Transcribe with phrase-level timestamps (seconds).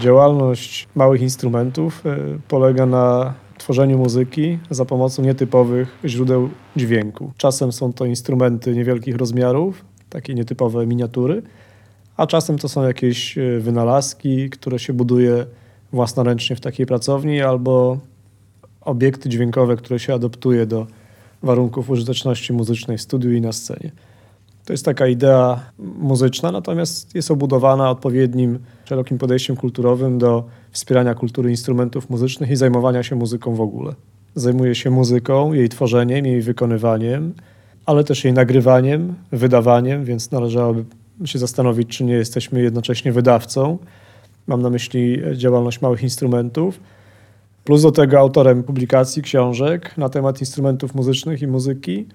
[0.00, 2.16] Działalność małych instrumentów e,
[2.48, 7.32] polega na tworzeniu muzyki za pomocą nietypowych źródeł dźwięku.
[7.36, 11.42] Czasem są to instrumenty niewielkich rozmiarów, takie nietypowe miniatury,
[12.16, 15.46] a czasem to są jakieś e, wynalazki, które się buduje
[15.92, 17.98] własnoręcznie w takiej pracowni, albo
[18.80, 20.86] obiekty dźwiękowe, które się adoptuje do
[21.42, 23.90] warunków użyteczności muzycznej w studiu i na scenie.
[24.64, 25.60] To jest taka idea
[25.98, 33.02] muzyczna, natomiast jest obudowana odpowiednim, szerokim podejściem kulturowym do wspierania kultury instrumentów muzycznych i zajmowania
[33.02, 33.94] się muzyką w ogóle.
[34.34, 37.34] Zajmuje się muzyką, jej tworzeniem, jej wykonywaniem,
[37.86, 40.84] ale też jej nagrywaniem, wydawaniem, więc należałoby
[41.24, 43.78] się zastanowić, czy nie jesteśmy jednocześnie wydawcą.
[44.46, 46.80] Mam na myśli działalność małych instrumentów.
[47.64, 52.06] Plus do tego autorem publikacji, książek na temat instrumentów muzycznych i muzyki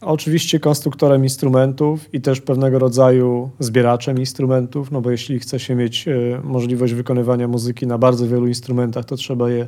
[0.00, 6.08] Oczywiście konstruktorem instrumentów i też pewnego rodzaju zbieraczem instrumentów, no bo jeśli chce się mieć
[6.08, 9.66] e, możliwość wykonywania muzyki na bardzo wielu instrumentach, to trzeba je,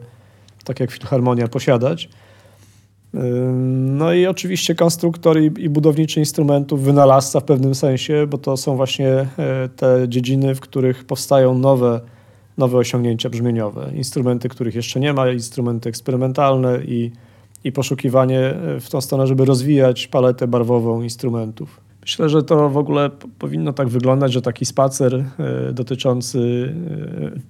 [0.65, 2.09] tak jak filharmonia, posiadać.
[3.99, 8.77] No i oczywiście konstruktor i, i budowniczy instrumentów, wynalazca w pewnym sensie, bo to są
[8.77, 9.27] właśnie e,
[9.77, 12.01] te dziedziny, w których powstają nowe,
[12.59, 13.91] nowe osiągnięcia brzmieniowe.
[13.95, 17.13] Instrumenty, których jeszcze nie ma, instrumenty eksperymentalne i
[17.65, 21.80] i poszukiwanie e, w tą stronę, żeby rozwijać paletę barwową instrumentów.
[22.01, 26.73] Myślę, że to w ogóle powinno tak wyglądać, że taki spacer e, dotyczący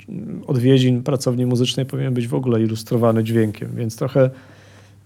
[0.08, 4.30] e, odwiedzin pracowni muzycznej powinien być w ogóle ilustrowany dźwiękiem, więc trochę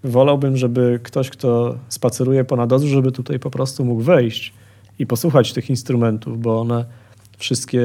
[0.03, 4.53] wolałbym, żeby ktoś, kto spaceruje ponad odrzu, żeby tutaj po prostu mógł wejść
[4.99, 6.85] i posłuchać tych instrumentów, bo one
[7.37, 7.81] wszystkie,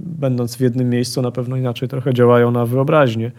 [0.00, 3.32] będąc w jednym miejscu, na pewno inaczej trochę działają na wyobraźnię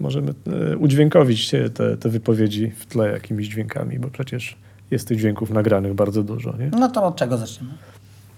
[0.00, 0.34] możemy
[0.72, 4.56] e, udźwiękowić te, te wypowiedzi w tle jakimiś dźwiękami, bo przecież
[4.90, 6.56] jest tych dźwięków nagranych bardzo dużo.
[6.56, 6.70] Nie?
[6.78, 7.74] No to od czego zaczniemy?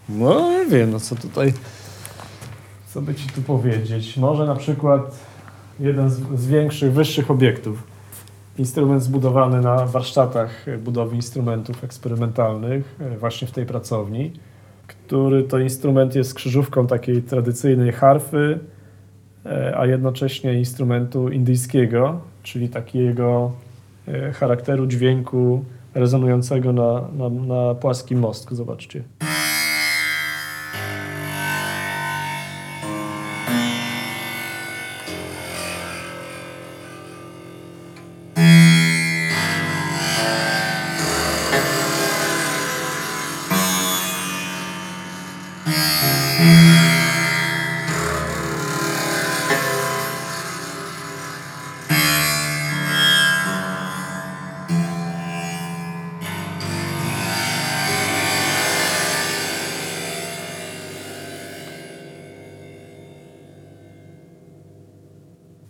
[0.08, 1.52] No nie wiem, no co tutaj,
[2.86, 4.16] co by ci tu powiedzieć.
[4.16, 5.18] Może na przykład
[5.80, 7.82] jeden z, z większych, wyższych obiektów.
[8.58, 14.32] Instrument zbudowany na warsztatach budowy instrumentów eksperymentalnych e, właśnie w tej pracowni,
[14.86, 18.58] który to instrument jest krzyżówką takiej tradycyjnej harfy,
[19.76, 23.52] a jednocześnie instrumentu indyjskiego, czyli takiego
[24.08, 28.54] e, charakteru dźwięku rezonującego na, na, na płaskim mostku.
[28.54, 29.02] Zobaczcie.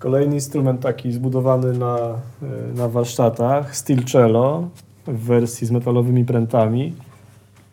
[0.09, 4.69] Kolejny instrument taki zbudowany na, e, na warsztatach, steel cello
[5.07, 6.95] w wersji z metalowymi prętami.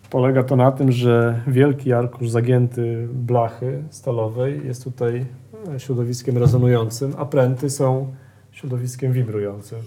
[0.09, 5.25] Polega to na tym, że wielki arkusz zagięty blachy stalowej jest tutaj
[5.75, 8.13] e, środowiskiem rezonującym, a pręty są
[8.51, 9.79] środowiskiem wibrującym.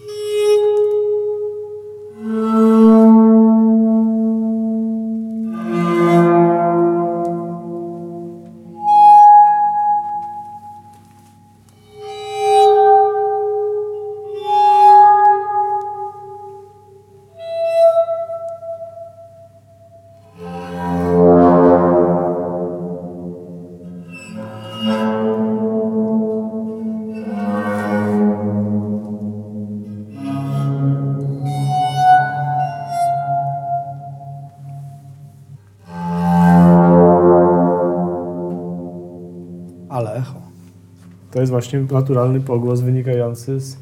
[41.39, 43.77] To jest właśnie naturalny pogłos wynikający z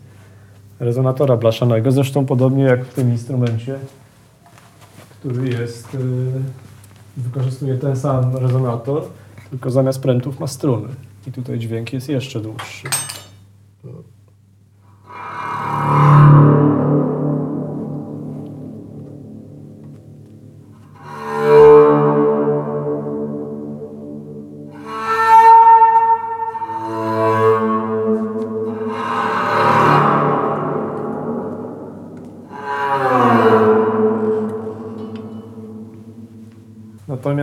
[0.81, 1.93] rezonatora blaszanego.
[1.93, 3.78] Zresztą podobnie jak w tym instrumencie,
[5.11, 5.99] który jest, y,
[7.17, 9.03] wykorzystuje ten sam rezonator,
[9.50, 10.89] tylko zamiast prętów ma struny.
[11.26, 12.88] I tutaj dźwięk jest jeszcze dłuższy.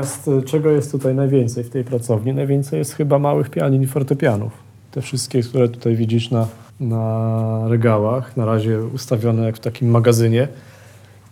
[0.04, 2.34] Natomiast e, czego jest tutaj najwięcej w tej pracowni?
[2.34, 4.52] Najwięcej jest chyba małych pianin i fortepianów.
[4.92, 6.48] Te wszystkie, które tutaj widzisz na,
[6.80, 10.48] na regałach, na razie ustawione jak w takim magazynie.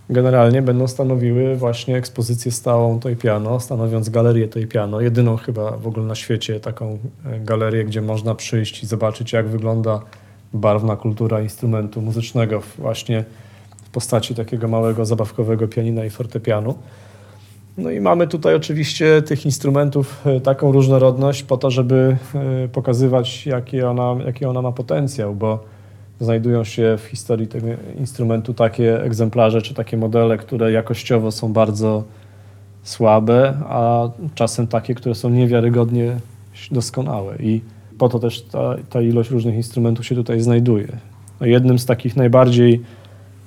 [0.09, 5.01] generalnie będą stanowiły właśnie ekspozycję stałą Toy Piano, stanowiąc galerię Toy Piano.
[5.01, 9.47] Jedyną chyba w ogóle na świecie taką e, galerię, gdzie można przyjść i zobaczyć, jak
[9.47, 10.01] wygląda
[10.53, 13.23] barwna kultura instrumentu muzycznego właśnie
[13.83, 16.75] w postaci takiego małego zabawkowego pianina i fortepianu.
[17.77, 23.45] No i mamy tutaj oczywiście tych instrumentów e, taką różnorodność po to, żeby e, pokazywać,
[23.45, 25.63] jaki ona, jaki ona ma potencjał, bo
[26.19, 27.67] znajdują się w historii tego
[27.99, 32.03] instrumentu takie egzemplarze czy takie modele, które jakościowo są bardzo
[32.83, 36.15] słabe, a czasem takie, które są niewiarygodnie
[36.71, 37.35] doskonałe.
[37.39, 37.61] I
[37.97, 40.87] po to też ta, ta ilość różnych instrumentów się tutaj znajduje.
[41.39, 42.81] No jednym z takich najbardziej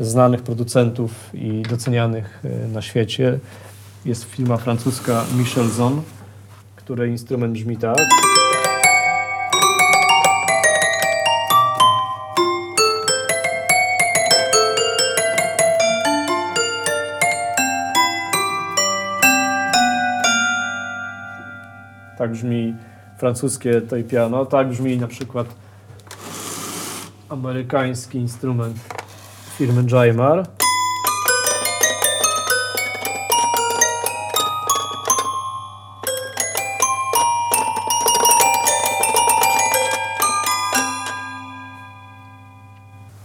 [0.01, 3.39] znanych producentów i docenianych e, na świecie
[4.05, 6.03] jest firma francuska Michelson,
[6.77, 7.99] której instrument brzmi tak.
[22.19, 22.75] Tak brzmi
[23.19, 25.47] francuskie tej piano, tak brzmi na przykład
[27.29, 28.77] amerykański instrument
[29.59, 30.64] firmy Jaimar.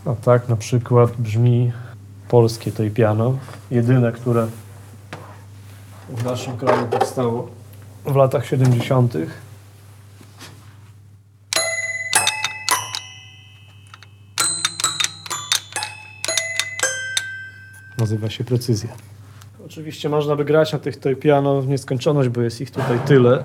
[0.09, 1.71] A tak na przykład brzmi
[2.29, 3.37] polskie tej piano,
[3.71, 4.47] jedyne, które
[6.09, 7.49] w naszym kraju powstało
[8.05, 9.13] w latach 70.
[17.97, 18.89] Nazywa się precyzja.
[19.65, 23.43] Oczywiście można by grać na tych tej piano w nieskończoność, bo jest ich tutaj tyle,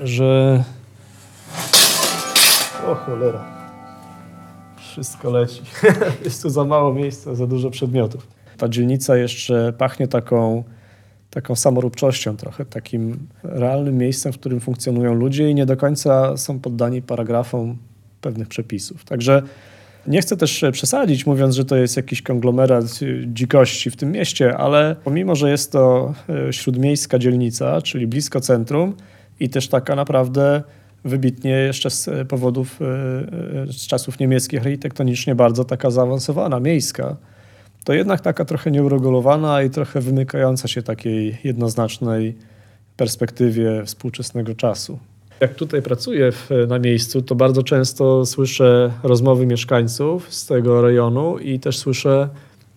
[0.00, 0.64] że...
[2.86, 3.53] O cholera.
[4.76, 5.62] Wszystko leci.
[6.24, 8.26] jest tu za mało miejsca, za dużo przedmiotów.
[8.58, 10.64] Ta dzielnica jeszcze pachnie taką
[11.34, 16.60] taką samoróbczością trochę, takim realnym miejscem, w którym funkcjonują ludzie i nie do końca są
[16.60, 17.76] poddani paragrafom
[18.20, 19.04] pewnych przepisów.
[19.04, 19.42] Także
[20.06, 22.84] nie chcę też przesadzić, mówiąc, że to jest jakiś konglomerat
[23.26, 26.14] dzikości w tym mieście, ale pomimo, że jest to
[26.48, 28.94] e, śródmiejska dzielnica, czyli blisko centrum
[29.40, 30.62] i też taka naprawdę
[31.04, 37.16] wybitnie jeszcze z powodów, e, e, z czasów niemieckich architektonicznie bardzo taka zaawansowana, miejska,
[37.84, 42.34] to jednak taka trochę nieuregulowana i trochę wymykająca się takiej jednoznacznej
[42.96, 44.98] perspektywie współczesnego czasu.
[45.40, 51.38] Jak tutaj pracuję w, na miejscu, to bardzo często słyszę rozmowy mieszkańców z tego rejonu
[51.38, 52.28] i też słyszę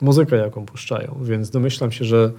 [0.01, 2.31] muzykę, jaką puszczają, więc domyślam się, że,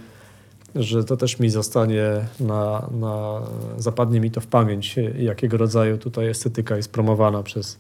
[0.75, 2.05] że to też mi zostanie
[2.41, 3.41] na, na,
[3.77, 7.79] zapadnie mi to w pamięć, jakiego rodzaju tutaj estetyka jest promowana przez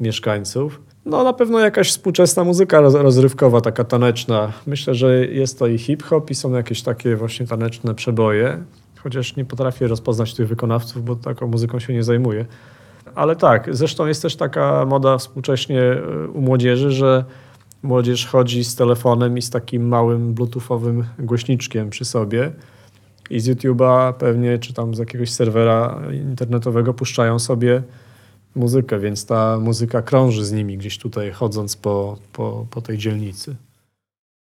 [0.00, 0.80] mieszkańców.
[1.04, 4.52] No na pewno jakaś współczesna muzyka rozrywkowa, taka taneczna.
[4.66, 8.62] Myślę, że jest to i hip-hop i są jakieś takie właśnie taneczne przeboje,
[9.02, 12.46] chociaż nie potrafię rozpoznać tych wykonawców, bo taką muzyką się nie zajmuję.
[13.14, 17.24] Ale tak, zresztą jest też taka moda współcześnie e, u młodzieży, że
[17.82, 22.52] młodzież chodzi z telefonem i z takim małym bluetoothowym głośniczkiem przy sobie
[23.30, 27.82] i z YouTube'a pewnie, czy tam z jakiegoś serwera internetowego puszczają sobie
[28.54, 33.56] muzykę, więc ta muzyka krąży z nimi gdzieś tutaj chodząc po, po, po tej dzielnicy.